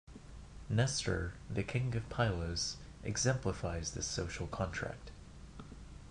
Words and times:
Nestor, 0.67 1.35
the 1.47 1.61
king 1.61 1.95
of 1.95 2.09
Pylos, 2.09 2.77
exemplifies 3.03 3.91
this 3.91 4.07
social 4.07 4.47
contract. 4.47 5.11